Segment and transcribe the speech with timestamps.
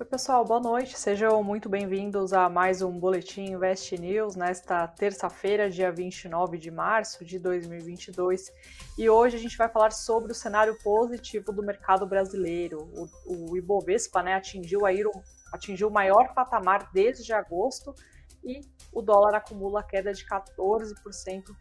[0.00, 0.98] Oi, pessoal, boa noite.
[0.98, 7.22] Sejam muito bem-vindos a mais um Boletim Invest News nesta terça-feira, dia 29 de março
[7.22, 8.50] de 2022.
[8.96, 12.90] E hoje a gente vai falar sobre o cenário positivo do mercado brasileiro.
[13.26, 15.04] O, o Ibovespa né, atingiu, aí,
[15.52, 17.94] atingiu o maior patamar desde agosto
[18.42, 20.94] e o dólar acumula queda de 14%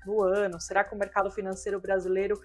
[0.05, 0.61] no ano.
[0.61, 2.39] Será que o mercado financeiro brasileiro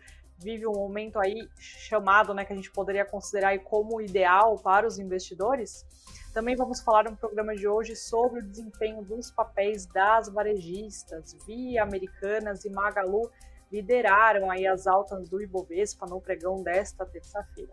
[0.44, 4.98] vive um momento aí chamado, né, que a gente poderia considerar como ideal para os
[4.98, 5.86] investidores.
[6.34, 11.34] Também vamos falar no programa de hoje sobre o desempenho dos papéis das varejistas.
[11.46, 13.30] Via Americanas e Magalu
[13.72, 17.72] lideraram aí as altas do Ibovespa no pregão desta terça-feira.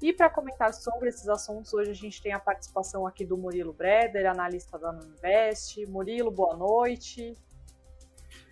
[0.00, 3.72] E para comentar sobre esses assuntos, hoje a gente tem a participação aqui do Murilo
[3.72, 5.84] Breder, analista da Nuninvest.
[5.86, 7.34] Murilo, boa noite.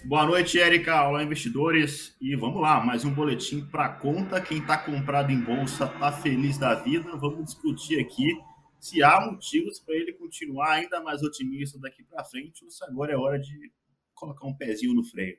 [0.04, 1.08] Boa noite, Érica.
[1.08, 2.16] Olá, investidores.
[2.20, 4.40] E vamos lá, mais um boletim para conta.
[4.40, 7.16] Quem está comprado em bolsa está feliz da vida.
[7.16, 8.40] Vamos discutir aqui
[8.78, 13.12] se há motivos para ele continuar ainda mais otimista daqui para frente ou se agora
[13.12, 13.72] é hora de
[14.14, 15.38] colocar um pezinho no freio.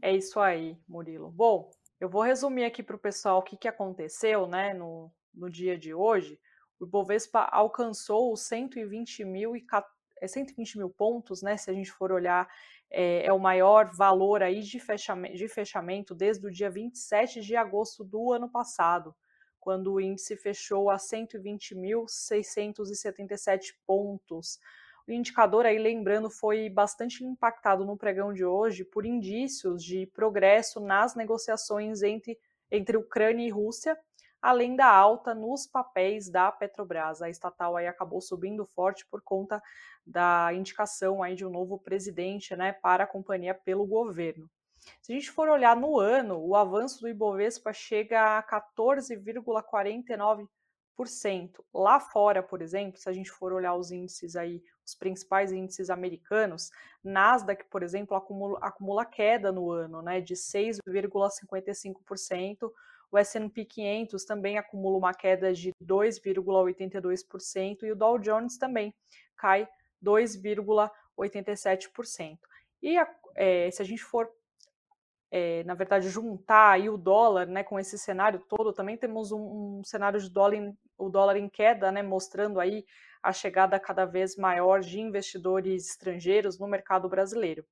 [0.00, 1.30] É isso aí, Murilo.
[1.30, 5.50] Bom, eu vou resumir aqui para o pessoal o que, que aconteceu né, no, no
[5.50, 6.38] dia de hoje.
[6.78, 9.24] O Ibovespa alcançou os 120
[10.22, 11.56] e 120 mil pontos, né?
[11.56, 12.48] Se a gente for olhar
[12.90, 17.56] é, é o maior valor aí de fechamento, de fechamento desde o dia 27 de
[17.56, 19.12] agosto do ano passado,
[19.58, 24.60] quando o índice fechou a 120.677 pontos.
[25.06, 30.78] O indicador aí, lembrando, foi bastante impactado no pregão de hoje por indícios de progresso
[30.78, 32.38] nas negociações entre,
[32.70, 33.98] entre Ucrânia e Rússia,
[34.42, 37.22] além da alta nos papéis da Petrobras.
[37.22, 39.62] A estatal aí acabou subindo forte por conta
[40.04, 44.50] da indicação aí de um novo presidente né, para a companhia pelo governo.
[45.00, 50.48] Se a gente for olhar no ano, o avanço do Ibovespa chega a 14,49%.
[51.72, 55.88] Lá fora, por exemplo, se a gente for olhar os índices aí, os principais índices
[55.88, 62.72] americanos, Nasdaq, por exemplo, acumula, acumula queda no ano, né, de 6,55%,
[63.12, 68.94] o S&P 500 também acumula uma queda de 2,82% e o Dow Jones também
[69.36, 69.68] cai
[70.02, 72.38] 2,87%.
[72.82, 73.06] E a,
[73.36, 74.30] é, se a gente for,
[75.30, 79.78] é, na verdade, juntar aí o dólar né, com esse cenário todo, também temos um,
[79.78, 82.82] um cenário de dólar em, o dólar em queda, né, mostrando aí
[83.22, 87.62] a chegada cada vez maior de investidores estrangeiros no mercado brasileiro.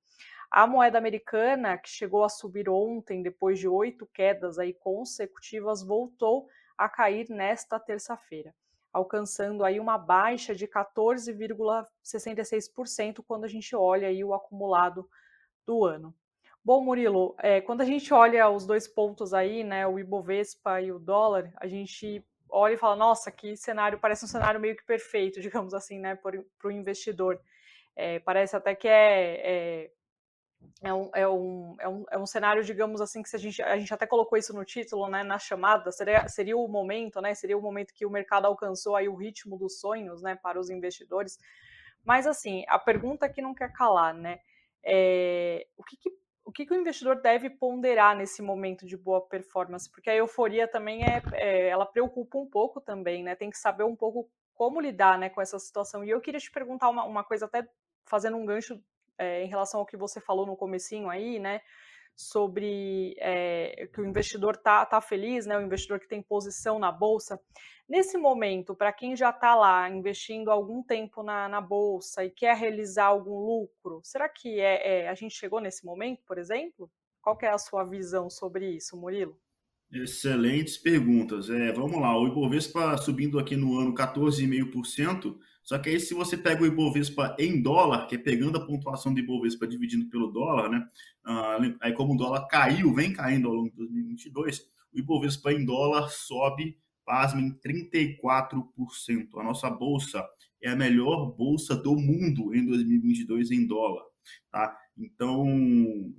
[0.51, 6.49] A moeda americana, que chegou a subir ontem, depois de oito quedas aí consecutivas, voltou
[6.77, 8.53] a cair nesta terça-feira,
[8.91, 15.09] alcançando aí uma baixa de 14,66% quando a gente olha aí o acumulado
[15.65, 16.13] do ano.
[16.61, 20.91] Bom, Murilo, é, quando a gente olha os dois pontos aí, né, o Ibovespa e
[20.91, 24.83] o dólar, a gente olha e fala, nossa, que cenário, parece um cenário meio que
[24.83, 27.39] perfeito, digamos assim, né, para o investidor.
[27.95, 29.91] É, parece até que é, é
[30.81, 33.61] é um, é, um, é, um, é um cenário, digamos assim, que se a gente,
[33.61, 37.33] a gente até colocou isso no título, né, na chamada, seria, seria o momento, né,
[37.33, 40.69] seria o momento que o mercado alcançou aí o ritmo dos sonhos, né, para os
[40.69, 41.37] investidores.
[42.03, 44.39] Mas, assim, a pergunta que não quer calar, né,
[44.83, 49.21] é, o que, que o que, que, o investidor deve ponderar nesse momento de boa
[49.21, 49.89] performance?
[49.89, 53.35] Porque a euforia também é, é, ela preocupa um pouco também, né?
[53.35, 56.03] Tem que saber um pouco como lidar, né, com essa situação.
[56.03, 57.65] E eu queria te perguntar uma, uma coisa até
[58.05, 58.81] fazendo um gancho
[59.17, 61.61] é, em relação ao que você falou no comecinho aí, né?
[62.15, 65.57] Sobre é, que o investidor tá, tá feliz, né?
[65.57, 67.39] O investidor que tem posição na bolsa.
[67.87, 72.55] Nesse momento, para quem já está lá investindo algum tempo na, na, bolsa e quer
[72.55, 76.89] realizar algum lucro, será que é, é, a gente chegou nesse momento, por exemplo?
[77.21, 79.37] Qual é a sua visão sobre isso, Murilo?
[79.91, 81.49] Excelentes perguntas.
[81.49, 85.37] É, vamos lá, o Ibovespa subindo aqui no ano 14,5%.
[85.63, 89.13] Só que aí, se você pega o Ibovespa em dólar, que é pegando a pontuação
[89.13, 90.87] do Ibovespa dividindo pelo dólar, né?
[91.23, 95.63] Ah, aí, como o dólar caiu, vem caindo ao longo de 2022, o Ibovespa em
[95.63, 98.17] dólar sobe, pasmem, 34%.
[99.37, 100.27] A nossa bolsa
[100.61, 104.03] é a melhor bolsa do mundo em 2022 em dólar,
[104.51, 104.77] tá?
[104.97, 105.45] Então,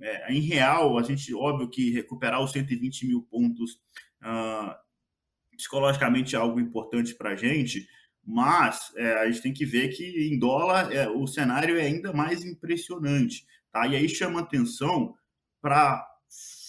[0.01, 3.79] é, em real, a gente, óbvio que recuperar os 120 mil pontos
[4.21, 4.77] ah,
[5.55, 7.87] psicologicamente é algo importante para a gente,
[8.25, 12.13] mas é, a gente tem que ver que em dólar é, o cenário é ainda
[12.13, 13.45] mais impressionante.
[13.71, 13.85] Tá?
[13.87, 15.13] E aí chama atenção
[15.61, 16.07] para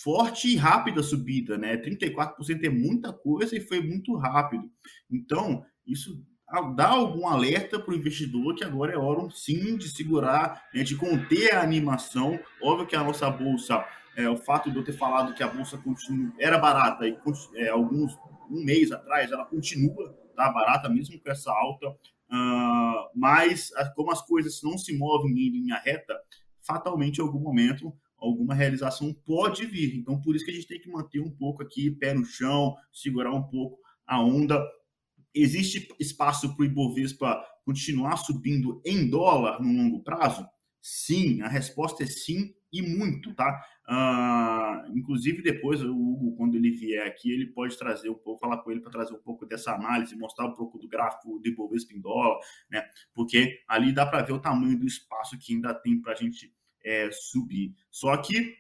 [0.02, 1.76] forte e rápida subida, né?
[1.76, 4.70] 34% é muita coisa e foi muito rápido.
[5.10, 6.22] Então, isso
[6.76, 10.96] dá algum alerta para o investidor que agora é hora sim de segurar, né, de
[10.96, 12.38] conter a animação.
[12.62, 13.84] Óbvio que a nossa bolsa,
[14.14, 17.16] é, o fato de eu ter falado que a bolsa continua, era barata e
[17.54, 18.16] é, alguns
[18.50, 24.22] um mês atrás ela continua tá barata mesmo com essa alta, uh, mas como as
[24.22, 26.14] coisas não se movem em linha reta,
[26.60, 29.96] fatalmente em algum momento alguma realização pode vir.
[29.96, 32.74] Então, por isso que a gente tem que manter um pouco aqui pé no chão,
[32.92, 34.62] segurar um pouco a onda.
[35.34, 40.46] Existe espaço para o Ibovespa continuar subindo em dólar no longo prazo?
[40.80, 43.64] Sim, a resposta é sim e muito, tá?
[43.88, 48.58] Uh, inclusive, depois, o Hugo, quando ele vier aqui, ele pode trazer um pouco, falar
[48.58, 51.94] com ele para trazer um pouco dessa análise, mostrar um pouco do gráfico de Ibovespa
[51.94, 52.38] em dólar,
[52.68, 52.84] né?
[53.14, 56.52] Porque ali dá para ver o tamanho do espaço que ainda tem para a gente
[56.84, 57.72] é, subir.
[57.90, 58.56] Só que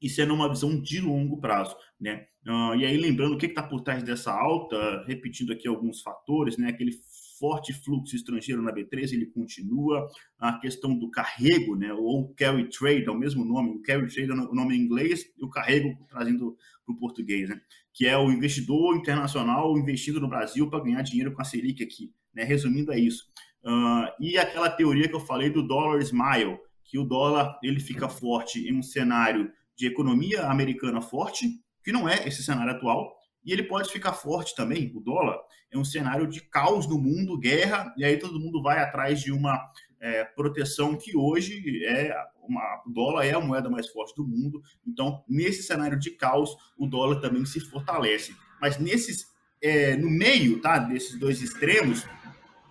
[0.00, 2.28] isso é numa visão de longo prazo, né?
[2.46, 6.56] Uh, e aí, lembrando o que está por trás dessa alta, repetindo aqui alguns fatores,
[6.56, 6.68] né?
[6.68, 6.92] Aquele
[7.38, 10.08] forte fluxo estrangeiro na B3, ele continua.
[10.38, 11.92] A questão do carrego, né?
[11.92, 13.70] Ou carry trade, é o mesmo nome.
[13.70, 17.48] O carry trade é o nome em inglês e o carrego trazendo para o português,
[17.48, 17.60] né?
[17.92, 22.12] Que é o investidor internacional investindo no Brasil para ganhar dinheiro com a Selic aqui,
[22.34, 22.44] né?
[22.44, 23.24] Resumindo, é isso.
[23.64, 28.08] Uh, e aquela teoria que eu falei do dollar smile, que o dólar ele fica
[28.08, 31.46] forte em um cenário de economia americana forte,
[31.84, 33.17] que não é esse cenário atual,
[33.48, 35.38] e ele pode ficar forte também, o dólar,
[35.70, 39.32] é um cenário de caos no mundo, guerra, e aí todo mundo vai atrás de
[39.32, 39.58] uma
[39.98, 44.60] é, proteção que hoje é uma, o dólar é a moeda mais forte do mundo,
[44.86, 48.36] então nesse cenário de caos o dólar também se fortalece.
[48.60, 49.26] Mas nesses
[49.62, 52.06] é, no meio tá, desses dois extremos,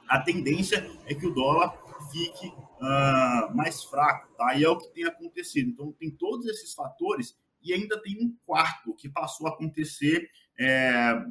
[0.07, 1.75] a tendência é que o dólar
[2.11, 4.53] fique uh, mais fraco, tá?
[4.55, 5.71] E é o que tem acontecido.
[5.71, 10.29] Então, tem todos esses fatores e ainda tem um quarto que passou a acontecer
[10.59, 11.23] é,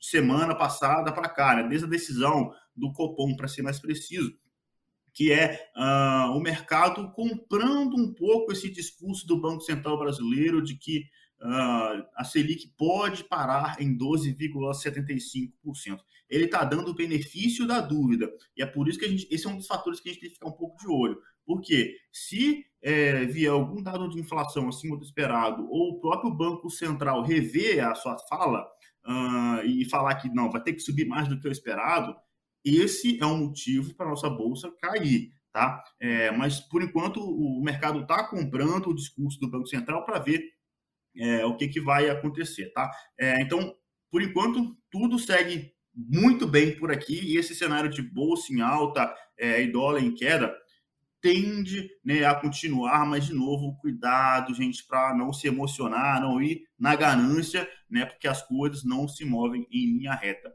[0.00, 1.68] semana passada para cá, né?
[1.68, 4.36] desde a decisão do Copom, para ser mais preciso,
[5.12, 10.76] que é uh, o mercado comprando um pouco esse discurso do Banco Central brasileiro de
[10.76, 11.04] que
[11.40, 16.00] uh, a Selic pode parar em 12,75%.
[16.28, 18.28] Ele está dando o benefício da dúvida.
[18.56, 19.28] E é por isso que a gente.
[19.30, 21.16] Esse é um dos fatores que a gente tem que ficar um pouco de olho.
[21.46, 26.68] Porque se é, vier algum dado de inflação acima do esperado, ou o próprio Banco
[26.68, 28.62] Central rever a sua fala
[29.06, 32.14] uh, e falar que não, vai ter que subir mais do que o esperado,
[32.62, 35.32] esse é um motivo para a nossa bolsa cair.
[35.50, 35.82] Tá?
[36.00, 40.42] É, mas, por enquanto, o mercado está comprando o discurso do Banco Central para ver
[41.16, 42.90] é, o que, que vai acontecer, tá?
[43.16, 43.72] É, então,
[44.10, 49.14] por enquanto, tudo segue muito bem por aqui e esse cenário de bolsa em alta
[49.38, 50.52] é, e dólar em queda
[51.24, 56.66] tende né, a continuar, mas de novo, cuidado, gente, para não se emocionar, não ir
[56.78, 60.54] na ganância, né, porque as coisas não se movem em linha reta.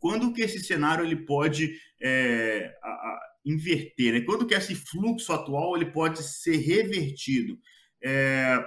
[0.00, 4.14] Quando que esse cenário ele pode é, a, a, inverter?
[4.14, 4.20] Né?
[4.22, 7.56] Quando que esse fluxo atual ele pode ser revertido?
[8.02, 8.58] É,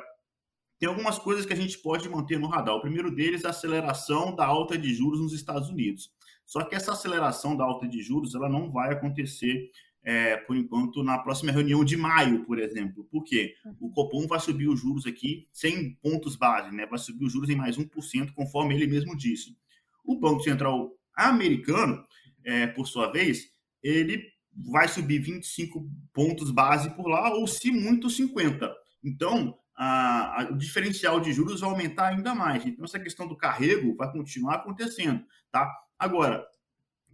[0.79, 2.75] tem algumas coisas que a gente pode manter no radar.
[2.75, 6.09] O primeiro deles é a aceleração da alta de juros nos Estados Unidos.
[6.45, 9.69] Só que essa aceleração da alta de juros ela não vai acontecer,
[10.07, 13.03] é, por enquanto, na próxima reunião de maio, por exemplo.
[13.11, 13.55] Por quê?
[13.77, 16.85] O Copom vai subir os juros aqui 100 pontos base, né?
[16.85, 19.57] vai subir os juros em mais 1%, conforme ele mesmo disse.
[20.05, 22.01] O Banco Central americano,
[22.45, 23.51] é, por sua vez,
[23.83, 24.23] ele
[24.71, 28.73] vai subir 25 pontos base por lá, ou se muito, 50.
[29.03, 32.65] Então, a, a, o diferencial de juros vai aumentar ainda mais.
[32.65, 35.21] Então, essa questão do carrego vai continuar acontecendo.
[35.51, 35.69] Tá?
[35.99, 36.47] Agora,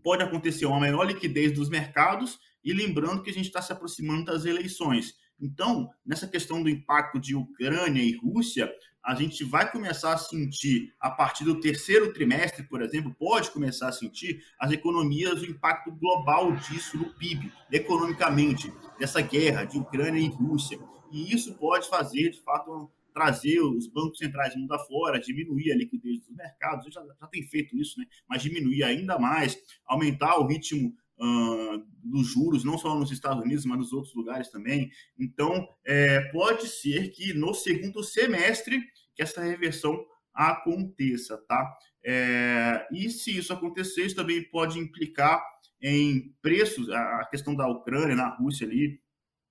[0.03, 4.25] pode acontecer uma menor liquidez dos mercados e lembrando que a gente está se aproximando
[4.25, 5.15] das eleições.
[5.39, 8.71] Então, nessa questão do impacto de Ucrânia e Rússia,
[9.03, 13.89] a gente vai começar a sentir, a partir do terceiro trimestre, por exemplo, pode começar
[13.89, 20.21] a sentir as economias, o impacto global disso no PIB, economicamente, dessa guerra de Ucrânia
[20.21, 20.79] e Rússia.
[21.11, 26.19] E isso pode fazer, de fato, trazer os bancos centrais mundo afora, diminuir a liquidez
[26.21, 28.05] dos mercados, já, já tem feito isso, né?
[28.27, 33.65] mas diminuir ainda mais, aumentar o ritmo uh, dos juros, não só nos Estados Unidos,
[33.65, 34.91] mas nos outros lugares também.
[35.17, 38.81] Então, é, pode ser que no segundo semestre
[39.15, 41.77] que essa reversão aconteça, tá?
[42.03, 45.41] É, e se isso acontecer, isso também pode implicar
[45.81, 48.99] em preços, a questão da Ucrânia, na Rússia ali,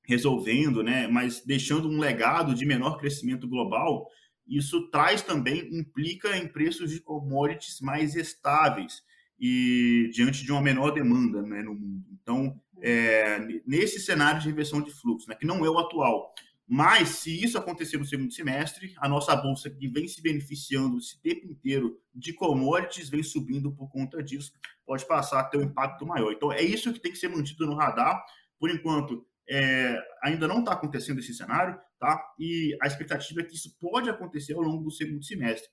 [0.05, 4.09] resolvendo, né, mas deixando um legado de menor crescimento global,
[4.47, 9.03] isso traz também, implica em preços de commodities mais estáveis
[9.45, 12.07] e diante de uma menor demanda né, no mundo.
[12.23, 16.33] Então, é, nesse cenário de reversão de fluxo, né, que não é o atual,
[16.65, 21.21] mas se isso acontecer no segundo semestre, a nossa bolsa que vem se beneficiando esse
[21.21, 24.53] tempo inteiro de commodities vem subindo por conta disso,
[24.87, 26.33] pode passar a ter um impacto maior.
[26.33, 28.25] Então é isso que tem que ser mantido no radar.
[28.61, 32.25] Por enquanto, é, ainda não está acontecendo esse cenário, tá?
[32.39, 35.69] E a expectativa é que isso pode acontecer ao longo do segundo semestre.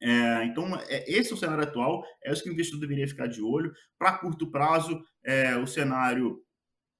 [0.00, 3.26] É, então, é, esse é o cenário atual, é isso que o investidor deveria ficar
[3.26, 3.72] de olho.
[3.98, 6.42] Para curto prazo, é, o cenário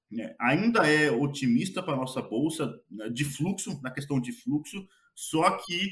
[0.09, 4.87] né, ainda é otimista para a nossa bolsa, né, de fluxo, na questão de fluxo,
[5.15, 5.89] só que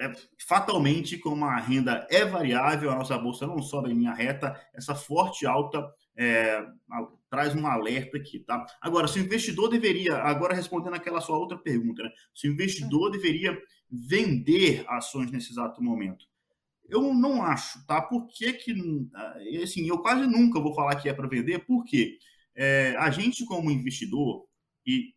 [0.00, 0.12] é,
[0.46, 4.94] fatalmente, como a renda é variável, a nossa bolsa não sobe em linha reta, essa
[4.94, 5.86] forte alta
[6.16, 6.64] é,
[7.32, 8.62] traz um alerta aqui, tá?
[8.78, 12.10] Agora, se o investidor deveria, agora respondendo aquela sua outra pergunta, né?
[12.34, 13.58] se o investidor deveria
[13.90, 16.26] vender ações nesse exato momento,
[16.90, 18.02] eu não acho, tá?
[18.02, 18.74] Por que que,
[19.62, 22.18] assim, eu quase nunca vou falar que é para vender, porque
[22.54, 24.44] é, a gente como investidor
[24.84, 25.14] e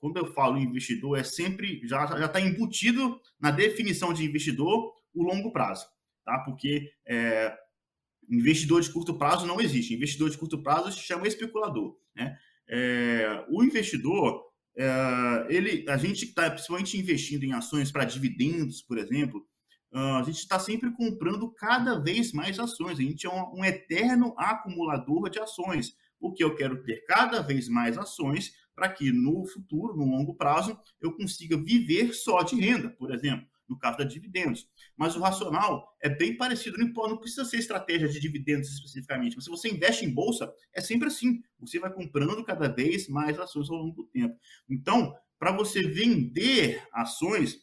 [0.00, 5.22] quando eu falo investidor, é sempre já já está embutido na definição de investidor o
[5.22, 5.86] longo prazo,
[6.24, 6.38] tá?
[6.46, 7.54] Porque é,
[8.30, 9.94] investidor de curto prazo não existe.
[9.94, 12.36] Investidor de curto prazo se chama especulador, né?
[12.70, 14.42] É, o investidor,
[14.76, 19.46] é, ele, a gente está principalmente investindo em ações para dividendos, por exemplo,
[19.90, 22.98] a gente está sempre comprando cada vez mais ações.
[22.98, 27.68] A gente é um, um eterno acumulador de ações porque eu quero ter cada vez
[27.68, 32.90] mais ações para que no futuro, no longo prazo, eu consiga viver só de renda,
[32.90, 34.68] por exemplo, no caso da dividendos.
[34.96, 39.50] Mas o racional é bem parecido, não, precisa ser estratégia de dividendos especificamente, mas se
[39.50, 43.76] você investe em bolsa, é sempre assim, você vai comprando cada vez mais ações ao
[43.76, 44.36] longo do tempo.
[44.68, 47.58] Então, para você vender ações,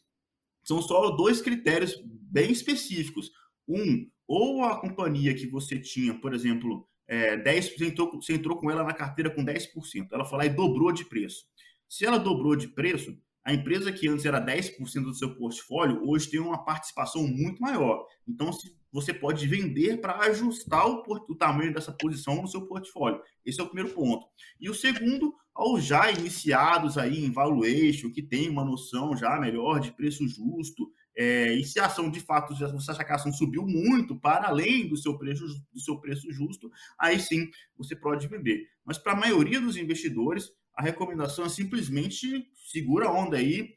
[0.63, 3.31] são só dois critérios bem específicos.
[3.67, 8.57] Um, ou a companhia que você tinha, por exemplo, é, 10, você entrou, você entrou
[8.57, 10.07] com ela na carteira com 10%.
[10.11, 11.45] Ela lá e dobrou de preço.
[11.87, 16.31] Se ela dobrou de preço, a empresa que antes era 10% do seu portfólio, hoje
[16.31, 18.03] tem uma participação muito maior.
[18.27, 18.49] Então,
[18.91, 23.21] você pode vender para ajustar o, o, tamanho dessa posição no seu portfólio.
[23.45, 24.25] Esse é o primeiro ponto.
[24.59, 29.79] E o segundo, aos já iniciados aí em valuation, que tem uma noção já melhor
[29.79, 33.31] de preço justo, é, e se a ação de fato, você achar que a ação
[33.31, 37.47] subiu muito para além do seu preço, do seu preço justo, aí sim
[37.77, 38.65] você pode vender.
[38.83, 43.75] Mas para a maioria dos investidores, a recomendação é simplesmente segura a onda aí,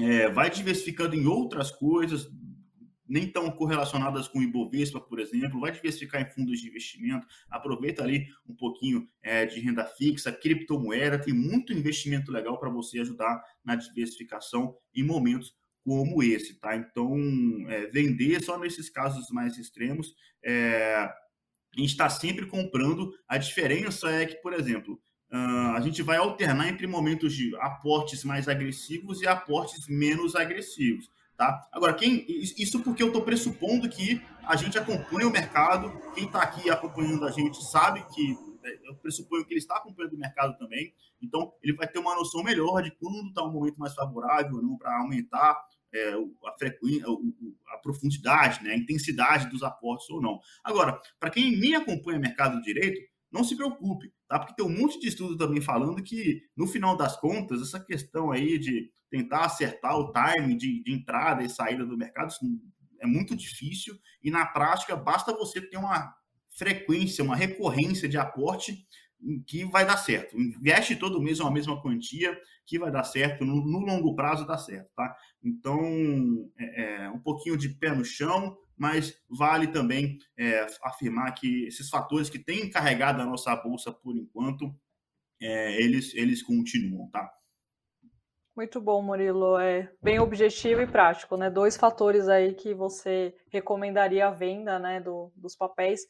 [0.00, 2.28] é, vai diversificando em outras coisas,
[3.08, 8.02] nem tão correlacionadas com o Ibovespa, por exemplo, vai diversificar em fundos de investimento, aproveita
[8.02, 13.42] ali um pouquinho é, de renda fixa, criptomoeda, tem muito investimento legal para você ajudar
[13.62, 16.74] na diversificação em momentos como esse, tá?
[16.76, 17.14] Então,
[17.68, 23.12] é, vender só nesses casos mais extremos, é, a gente está sempre comprando.
[23.28, 25.00] A diferença é que, por exemplo,
[25.32, 31.10] uh, a gente vai alternar entre momentos de aportes mais agressivos e aportes menos agressivos,
[31.36, 31.66] tá?
[31.72, 36.42] Agora, quem isso porque eu estou pressupondo que a gente acompanha o mercado, quem está
[36.42, 40.56] aqui acompanhando a gente sabe que é, eu pressuponho que ele está acompanhando o mercado
[40.58, 44.56] também, então ele vai ter uma noção melhor de quando está um momento mais favorável
[44.56, 45.58] ou não para aumentar
[45.94, 47.04] é, a frequência,
[47.68, 50.40] a profundidade, né, a intensidade dos aportes ou não.
[50.64, 53.00] Agora, para quem nem acompanha o mercado direito,
[53.32, 54.38] não se preocupe, tá?
[54.38, 58.30] Porque tem um monte de estudo também falando que, no final das contas, essa questão
[58.30, 62.32] aí de tentar acertar o time de, de entrada e saída do mercado
[63.00, 66.14] é muito difícil e, na prática, basta você ter uma
[66.50, 68.86] frequência, uma recorrência de aporte
[69.46, 70.38] que vai dar certo.
[70.38, 72.36] Investe todo mês uma mesma quantia
[72.66, 75.14] que vai dar certo, no, no longo prazo dá certo, tá?
[75.42, 75.80] Então,
[76.58, 81.88] é, é, um pouquinho de pé no chão, mas vale também é, afirmar que esses
[81.88, 84.74] fatores que têm carregado a nossa bolsa por enquanto,
[85.40, 87.30] é, eles, eles continuam, tá?
[88.54, 89.58] Muito bom, Murilo.
[89.58, 91.48] É bem objetivo e prático, né?
[91.48, 96.02] Dois fatores aí que você recomendaria a venda, né, do, dos papéis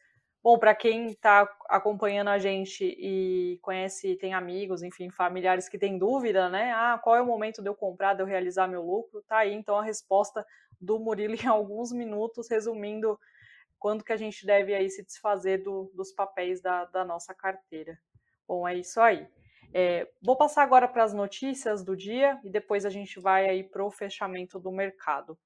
[0.42, 5.97] Bom, para quem está acompanhando a gente e conhece, tem amigos, enfim, familiares que têm
[5.97, 6.73] dúvida, né?
[6.73, 9.23] Ah, qual é o momento de eu comprar, de eu realizar meu lucro?
[9.23, 10.45] Tá aí, então, a resposta
[10.83, 13.19] do Murilo em alguns minutos, resumindo
[13.79, 17.99] quando que a gente deve aí se desfazer do, dos papéis da, da, nossa carteira.
[18.47, 19.27] Bom, é isso aí.
[19.75, 23.65] É, vou passar agora para as notícias do dia e depois a gente vai aí
[23.65, 25.39] para o fechamento do mercado.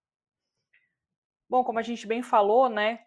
[1.49, 3.07] Bom, como a gente bem falou, né,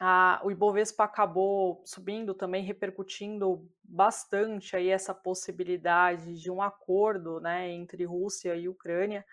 [0.00, 7.70] a, o Ibovespa acabou subindo também, repercutindo bastante aí essa possibilidade de um acordo né,
[7.70, 9.24] entre Rússia e Ucrânia.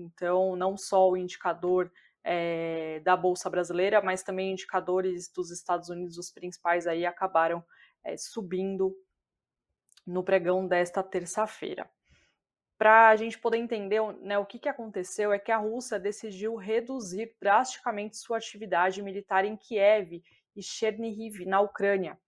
[0.00, 1.90] Então, não só o indicador
[2.24, 7.64] é, da Bolsa Brasileira, mas também indicadores dos Estados Unidos, os principais aí, acabaram
[8.04, 8.94] é, subindo
[10.06, 11.88] no pregão desta terça-feira
[12.80, 16.56] para a gente poder entender né, o que, que aconteceu, é que a Rússia decidiu
[16.56, 20.22] reduzir drasticamente sua atividade militar em Kiev
[20.56, 22.18] e Chernihiv, na Ucrânia.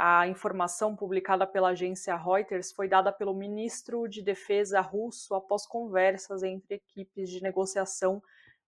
[0.00, 6.44] A informação publicada pela agência Reuters foi dada pelo ministro de Defesa russo após conversas
[6.44, 8.22] entre equipes de negociação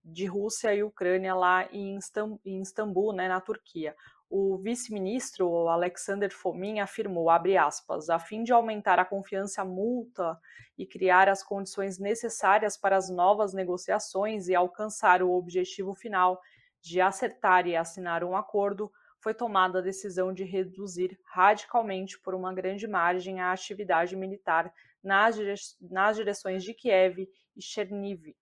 [0.04, 1.96] de Rússia e Ucrânia lá em
[2.44, 3.94] Istambul, né, na Turquia.
[4.28, 10.37] O vice-ministro Alexander Fomin afirmou, aspas, a fim de aumentar a confiança mútua
[10.76, 16.40] e criar as condições necessárias para as novas negociações e alcançar o objetivo final
[16.80, 22.52] de acertar e assinar um acordo, foi tomada a decisão de reduzir radicalmente por uma
[22.52, 24.72] grande margem a atividade militar
[25.02, 28.34] nas, dire nas direções de Kiev e Cherniv.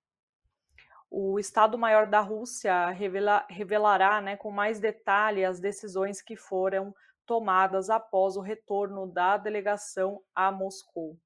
[1.10, 6.94] O Estado-Maior da Rússia revela, revelará né, com mais detalhe as decisões que foram
[7.26, 11.18] tomadas após o retorno da delegação a Moscou.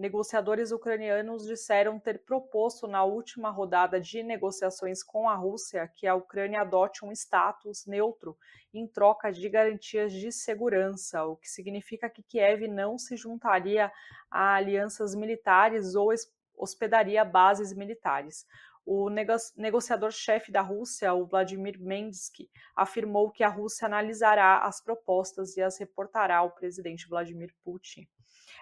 [0.00, 6.14] Negociadores ucranianos disseram ter proposto na última rodada de negociações com a Rússia que a
[6.14, 8.34] Ucrânia adote um status neutro
[8.72, 13.92] em troca de garantias de segurança, o que significa que Kiev não se juntaria
[14.30, 16.08] a alianças militares ou
[16.56, 18.46] hospedaria bases militares.
[18.86, 19.10] O
[19.54, 25.78] negociador-chefe da Rússia, o Vladimir Mensky, afirmou que a Rússia analisará as propostas e as
[25.78, 28.08] reportará ao presidente Vladimir Putin.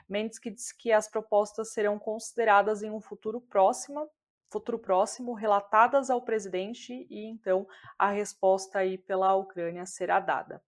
[0.08, 4.10] Mensky disse que as propostas serão consideradas em um futuro próximo,
[4.50, 7.66] futuro próximo, relatadas ao presidente e então
[7.98, 10.62] a resposta aí pela Ucrânia será dada.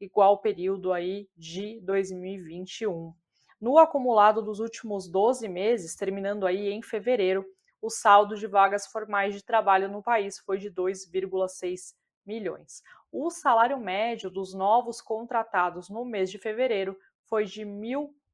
[0.00, 3.12] igual período aí de 2021.
[3.60, 7.44] No acumulado dos últimos 12 meses, terminando aí em fevereiro,
[7.82, 11.94] o saldo de vagas formais de trabalho no país foi de 2,6
[12.24, 12.82] milhões.
[13.12, 17.70] O salário médio dos novos contratados no mês de fevereiro foi de R$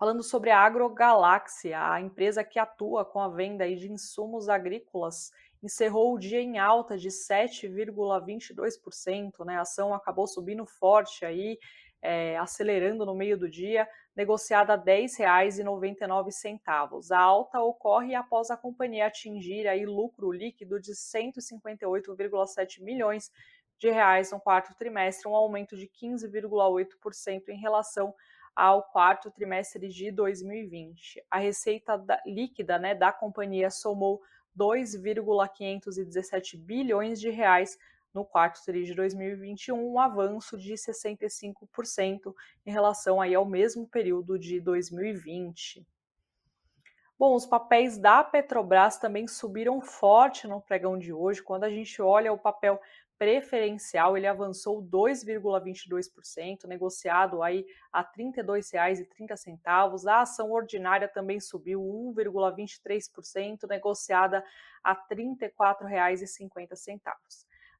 [0.03, 5.31] falando sobre a AgroGaláxia, a empresa que atua com a venda de insumos agrícolas,
[5.63, 9.59] encerrou o dia em alta de 7,22%, né?
[9.59, 11.57] A ação acabou subindo forte aí,
[12.03, 17.13] é, acelerando no meio do dia, negociada a R$ 10,99.
[17.13, 23.31] A alta ocorre após a companhia atingir aí lucro líquido de 158,7 milhões
[23.79, 28.13] de reais no quarto trimestre, um aumento de 15,8% em relação
[28.55, 31.25] ao quarto trimestre de 2020.
[31.31, 34.21] A receita da, líquida né, da companhia somou
[34.55, 37.79] 2,517 bilhões de reais
[38.13, 42.35] no quarto trimestre de 2021, um avanço de 65%
[42.67, 45.87] em relação aí ao mesmo período de 2020.
[47.19, 51.41] Bom, os papéis da Petrobras também subiram forte no pregão de hoje.
[51.41, 52.81] Quando a gente olha o papel
[53.19, 60.07] preferencial ele avançou 2,22%, negociado aí a R$ 32,30.
[60.07, 64.45] A ação ordinária também subiu 1,23%, negociada
[64.83, 67.01] a R$ 34,50.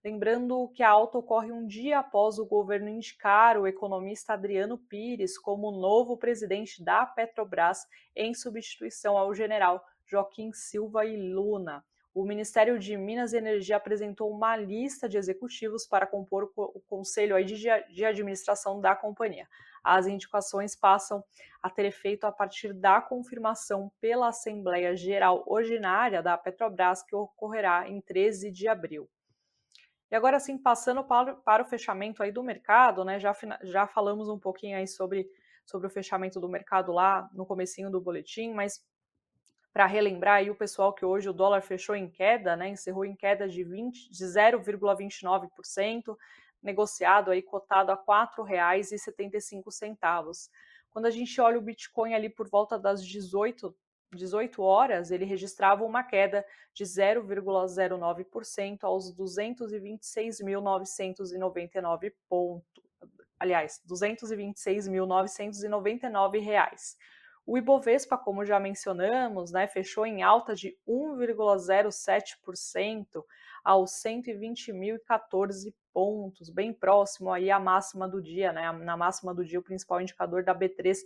[0.05, 5.39] Lembrando que a alta ocorre um dia após o governo indicar o economista Adriano Pires
[5.39, 11.85] como novo presidente da Petrobras, em substituição ao general Joaquim Silva e Luna
[12.15, 17.37] o Ministério de Minas e Energia apresentou uma lista de executivos para compor o conselho
[17.45, 19.49] de administração da companhia.
[19.83, 21.25] As indicações passam
[21.63, 27.89] a ter efeito a partir da confirmação pela Assembleia Geral Ordinária da Petrobras, que ocorrerá
[27.89, 29.09] em 13 de abril.
[30.11, 33.19] E agora, assim, passando para, para o fechamento aí do mercado, né?
[33.19, 35.27] Já, já falamos um pouquinho aí sobre,
[35.65, 38.85] sobre o fechamento do mercado lá no comecinho do boletim, mas
[39.73, 42.69] para relembrar aí o pessoal que hoje o dólar fechou em queda, né?
[42.69, 46.17] Encerrou em queda de, 20, de 0,29%,
[46.63, 50.51] negociado aí cotado a R$ 4,75.
[50.91, 53.75] Quando a gente olha o Bitcoin ali por volta das 18
[54.15, 62.69] 18 horas, ele registrava uma queda de 0,09% aos 226.999 pontos.
[63.39, 66.99] Aliás, 226.999 reais.
[67.45, 73.25] O Ibovespa, como já mencionamos, né, fechou em alta de 1,07%
[73.65, 78.71] aos 120.014 pontos, bem próximo aí à máxima do dia, né?
[78.73, 80.99] Na máxima do dia, o principal indicador da B3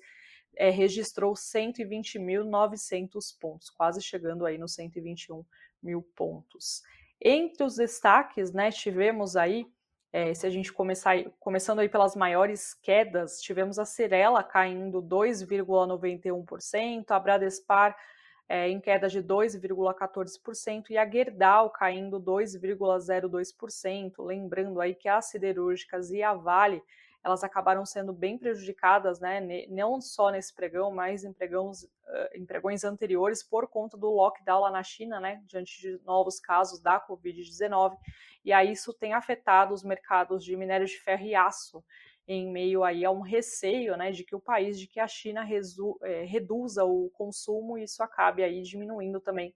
[0.54, 5.44] é, registrou 120.900 pontos, quase chegando aí nos 121
[5.82, 6.82] mil pontos.
[7.20, 9.66] Entre os destaques, né, tivemos aí,
[10.12, 17.10] é, se a gente começar começando aí pelas maiores quedas, tivemos a Cirela caindo 2,91%,
[17.10, 17.96] a Bradespar
[18.48, 24.24] é, em queda de 2,14% e a Gerdau caindo 2,02%.
[24.24, 26.82] Lembrando aí que as siderúrgicas e a Vale
[27.26, 31.84] elas acabaram sendo bem prejudicadas, né, não só nesse pregão, mas em, pregões,
[32.32, 36.80] em pregões anteriores por conta do lockdown lá na China, né, diante de novos casos
[36.80, 37.96] da Covid-19,
[38.44, 41.84] e aí isso tem afetado os mercados de minério de ferro e aço,
[42.28, 45.42] em meio aí a um receio, né, de que o país, de que a China
[45.42, 49.52] resu, é, reduza o consumo e isso acabe aí diminuindo também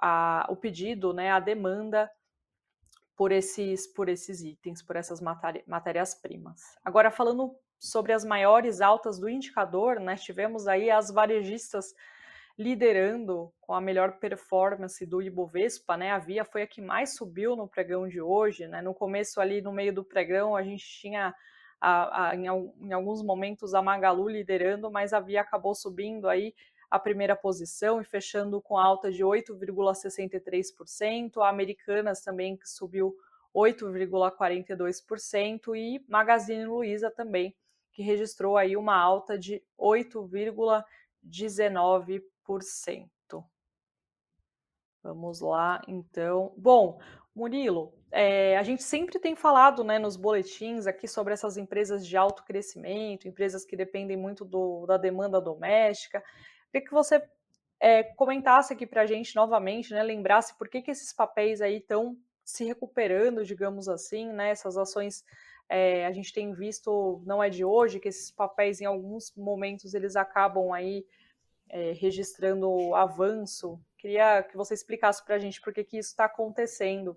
[0.00, 2.08] a, o pedido, né, a demanda
[3.16, 5.20] por esses, por esses itens, por essas
[5.66, 6.60] matérias-primas.
[6.84, 11.94] Agora, falando sobre as maiores altas do indicador, né, tivemos aí as varejistas
[12.58, 16.10] liderando com a melhor performance do Ibovespa, né?
[16.10, 18.80] A Via foi a que mais subiu no pregão de hoje, né?
[18.80, 21.34] No começo ali, no meio do pregão, a gente tinha
[21.78, 26.54] a, a, em, em, alguns momentos a Magalu liderando, mas a Via acabou subindo aí
[26.90, 31.42] a primeira posição e fechando com alta de 8,63%.
[31.42, 33.16] A Americanas também que subiu
[33.54, 37.54] 8,42% e Magazine Luiza também
[37.96, 40.84] que registrou aí uma alta de 8,19%.
[45.02, 46.52] Vamos lá, então.
[46.58, 47.00] Bom,
[47.34, 52.18] Murilo, é, a gente sempre tem falado né, nos boletins aqui sobre essas empresas de
[52.18, 56.22] alto crescimento, empresas que dependem muito do, da demanda doméstica.
[56.76, 57.22] Queria que você
[57.80, 61.78] é, comentasse aqui para a gente novamente, né, lembrasse por que, que esses papéis aí
[61.78, 65.24] estão se recuperando, digamos assim, né, essas ações
[65.70, 69.94] é, a gente tem visto, não é de hoje, que esses papéis em alguns momentos
[69.94, 71.06] eles acabam aí
[71.70, 73.80] é, registrando avanço.
[73.96, 77.16] Queria que você explicasse para a gente por que, que isso está acontecendo.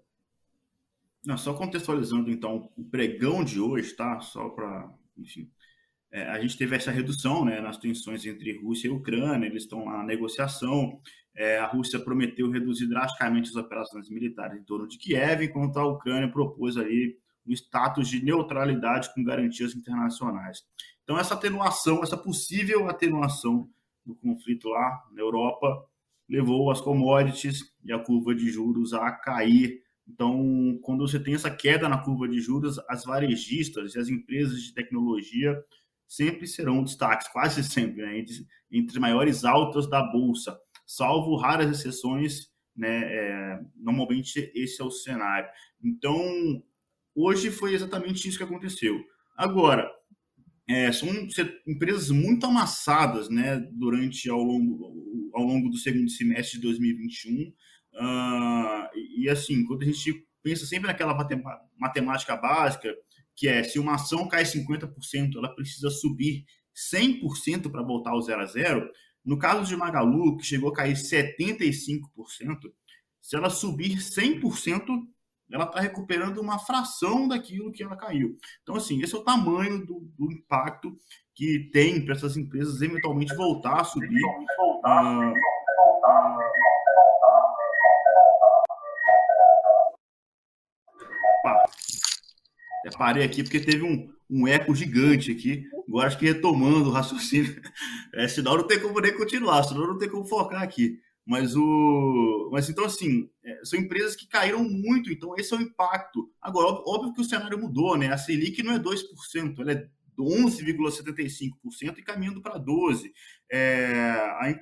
[1.25, 4.21] Não, só contextualizando então o pregão de hoje, tá?
[4.21, 5.51] Só para, enfim,
[6.11, 9.85] é, a gente teve essa redução né, nas tensões entre Rússia e Ucrânia, eles estão
[9.85, 10.99] na negociação.
[11.35, 15.85] É, a Rússia prometeu reduzir drasticamente as operações militares em torno de Kiev, enquanto a
[15.85, 20.63] Ucrânia propôs ali um status de neutralidade com garantias internacionais.
[21.03, 23.69] Então, essa atenuação, essa possível atenuação
[24.05, 25.85] do conflito lá na Europa,
[26.27, 29.83] levou as commodities e a curva de juros a cair.
[30.07, 34.61] Então, quando você tem essa queda na curva de juros, as varejistas e as empresas
[34.61, 35.55] de tecnologia
[36.09, 38.25] sempre serão destaques, quase sempre, né,
[38.71, 45.47] entre, maiores altas da Bolsa, salvo raras exceções, né, é, normalmente esse é o cenário.
[45.83, 46.17] Então,
[47.13, 48.99] hoje foi exatamente isso que aconteceu.
[49.37, 49.89] Agora,
[50.67, 51.09] é, são
[51.67, 57.41] empresas muito amassadas né, durante ao longo, ao longo do segundo semestre de 2021.
[57.41, 57.53] Uh,
[57.99, 61.15] ah, e assim, quando a gente pensa sempre naquela
[61.77, 62.95] matemática básica,
[63.39, 66.43] que é se uma ação cai 50%, ela precisa subir
[66.93, 68.91] 100% para voltar ao zero a zero.
[69.23, 72.01] No caso de Magalu, que chegou a cair 75%,
[73.21, 74.85] se ela subir 100%,
[75.53, 78.37] ela está recuperando uma fração daquilo que ela caiu.
[78.61, 80.93] Então, assim, esse é o tamanho do, do impacto
[81.33, 84.21] que tem para essas empresas eventualmente voltar a subir.
[92.97, 95.63] Parei aqui porque teve um, um eco gigante aqui.
[95.87, 97.61] Agora acho que retomando o raciocínio.
[98.11, 100.99] É, senão não tem como nem continuar, senão não tem como focar aqui.
[101.29, 102.49] Mas o.
[102.51, 106.27] Mas então, assim, é, são empresas que caíram muito, então esse é o impacto.
[106.41, 108.11] Agora, óbvio que o cenário mudou, né?
[108.11, 109.87] A Selic não é 2%, ela é
[110.23, 113.11] 11,75% e caminhando para 12%.
[113.51, 114.11] É,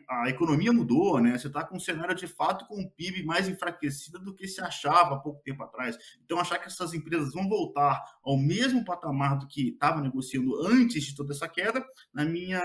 [0.08, 1.38] a, a, economia mudou, né?
[1.38, 4.62] Você está com um cenário de fato com o PIB mais enfraquecido do que se
[4.62, 5.98] achava há pouco tempo atrás.
[6.24, 11.04] Então, achar que essas empresas vão voltar ao mesmo patamar do que estava negociando antes
[11.04, 12.62] de toda essa queda, na minha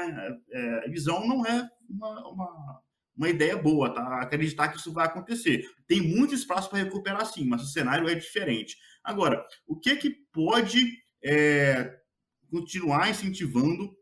[0.50, 2.82] é, visão, não é uma, uma
[3.16, 4.20] uma ideia boa, tá?
[4.20, 5.62] Acreditar que isso vai acontecer.
[5.86, 8.76] Tem muito espaço para recuperar sim, mas o cenário é diferente.
[9.04, 12.01] Agora, o que que pode é,
[12.52, 13.96] continuar incentivando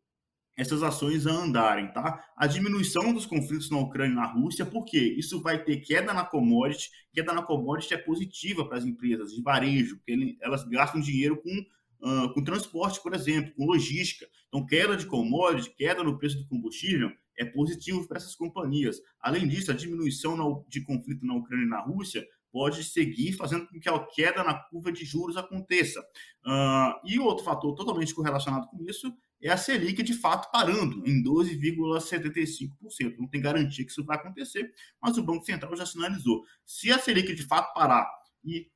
[0.57, 2.23] essas ações a andarem, tá?
[2.37, 6.25] A diminuição dos conflitos na Ucrânia e na Rússia, porque isso vai ter queda na
[6.25, 11.41] commodity, queda na commodity é positiva para as empresas de varejo, porque elas gastam dinheiro
[11.41, 11.67] com,
[12.07, 14.29] uh, com transporte, por exemplo, com logística.
[14.49, 19.01] Então, queda de commodity, queda no preço do combustível é positivo para essas companhias.
[19.19, 23.79] Além disso, a diminuição de conflito na Ucrânia e na Rússia pode seguir fazendo com
[23.79, 26.01] que a queda na curva de juros aconteça.
[26.45, 31.23] Uh, e outro fator totalmente correlacionado com isso é a Selic de fato parando em
[31.23, 33.17] 12,75%.
[33.19, 36.45] Não tem garantia que isso vai acontecer, mas o Banco Central já sinalizou.
[36.65, 38.07] Se a Selic de fato parar
[38.45, 38.69] e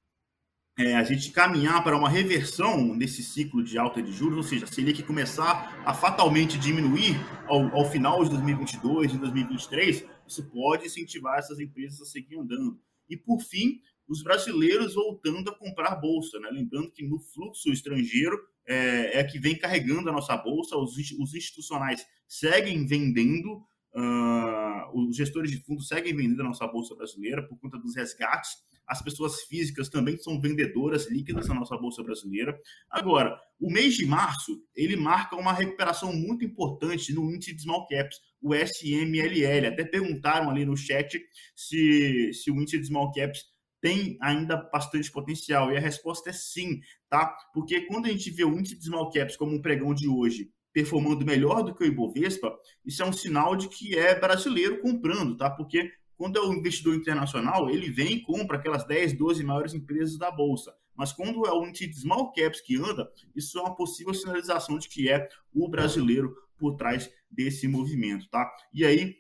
[0.76, 4.64] é, a gente caminhar para uma reversão nesse ciclo de alta de juros, ou seja,
[4.64, 7.14] a Selic começar a fatalmente diminuir
[7.46, 12.80] ao, ao final de 2022 e 2023, isso pode incentivar essas empresas a seguir andando.
[13.08, 16.38] E, por fim, os brasileiros voltando a comprar bolsa.
[16.40, 16.48] Né?
[16.50, 21.34] Lembrando que no fluxo estrangeiro é, é que vem carregando a nossa bolsa, os, os
[21.34, 23.62] institucionais seguem vendendo,
[23.94, 28.50] uh, os gestores de fundos seguem vendendo a nossa bolsa brasileira por conta dos resgates.
[28.86, 32.58] As pessoas físicas também são vendedoras líquidas na nossa bolsa brasileira.
[32.90, 37.86] Agora, o mês de março ele marca uma recuperação muito importante no índice de small
[37.86, 39.66] caps, o SMLL.
[39.66, 41.18] Até perguntaram ali no chat
[41.56, 43.42] se, se o índice de small caps
[43.80, 45.72] tem ainda bastante potencial?
[45.72, 47.34] E a resposta é sim, tá?
[47.54, 50.50] Porque quando a gente vê o índice de small caps como um pregão de hoje
[50.74, 52.54] performando melhor do que o Ibovespa,
[52.84, 55.48] isso é um sinal de que é brasileiro comprando, tá?
[55.48, 60.18] Porque quando é o investidor internacional, ele vem e compra aquelas 10, 12 maiores empresas
[60.18, 60.74] da bolsa.
[60.96, 64.78] Mas quando é o índice de small caps que anda, isso é uma possível sinalização
[64.78, 68.50] de que é o brasileiro por trás desse movimento, tá?
[68.72, 69.16] E aí,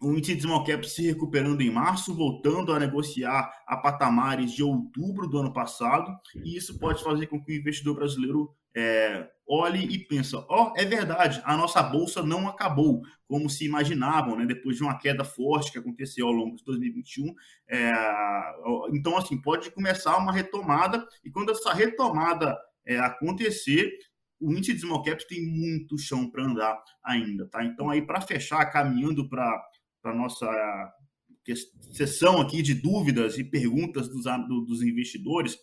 [0.00, 4.62] o índice de small cap se recuperando em março, voltando a negociar a patamares de
[4.62, 9.84] outubro do ano passado, e isso pode fazer com que o investidor brasileiro é, olhe
[9.92, 14.46] e pensa, ó, oh, é verdade, a nossa bolsa não acabou, como se imaginavam, né,
[14.46, 17.34] depois de uma queda forte que aconteceu ao longo de 2021.
[17.68, 17.92] É,
[18.92, 23.90] então, assim, pode começar uma retomada, e quando essa retomada é, acontecer,
[24.40, 27.64] o índice de small caps tem muito chão para andar ainda, tá?
[27.64, 29.62] Então, aí, para fechar, caminhando para
[30.00, 30.46] para nossa
[31.92, 34.24] sessão aqui de dúvidas e perguntas dos,
[34.66, 35.56] dos investidores,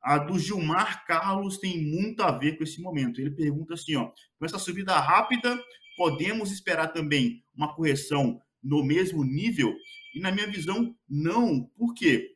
[0.00, 3.20] a do Gilmar Carlos tem muito a ver com esse momento.
[3.20, 5.58] Ele pergunta assim, ó, com essa subida rápida,
[5.96, 9.74] podemos esperar também uma correção no mesmo nível?
[10.14, 11.64] E na minha visão, não.
[11.76, 12.34] Por quê?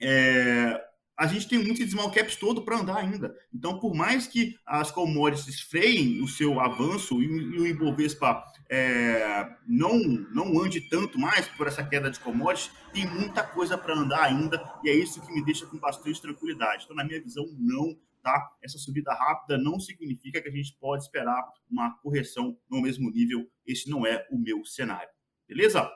[0.00, 0.80] É,
[1.16, 3.34] a gente tem índice de small caps todo para andar ainda.
[3.52, 9.48] Então, por mais que as commodities freiem o seu avanço e, e o Ibovespa é,
[9.66, 14.24] não, não ande tanto mais por essa queda de commodities, tem muita coisa para andar
[14.24, 16.84] ainda e é isso que me deixa com bastante tranquilidade.
[16.84, 17.96] Então, na minha visão, não.
[18.22, 18.50] Tá?
[18.60, 23.48] Essa subida rápida não significa que a gente pode esperar uma correção no mesmo nível.
[23.64, 25.08] Esse não é o meu cenário.
[25.46, 25.88] Beleza?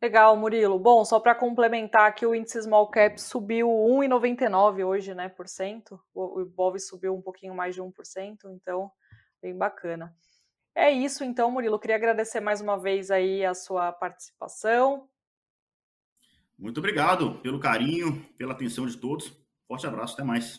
[0.00, 0.78] Legal, Murilo.
[0.78, 6.00] Bom, só para complementar que o índice small cap subiu 1,99 hoje, né, por cento.
[6.14, 7.92] O Ibov subiu um pouquinho mais de 1%,
[8.52, 8.90] então
[9.42, 10.14] bem bacana.
[10.72, 11.80] É isso então, Murilo.
[11.80, 15.08] Queria agradecer mais uma vez aí a sua participação.
[16.56, 19.32] Muito obrigado pelo carinho, pela atenção de todos.
[19.66, 20.58] Forte abraço, até mais.